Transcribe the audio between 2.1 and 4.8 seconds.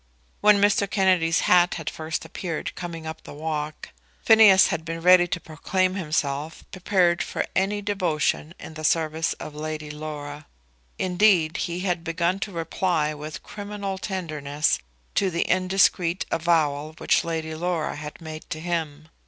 appeared coming up the walk, Phineas